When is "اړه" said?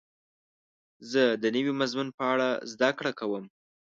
2.33-2.47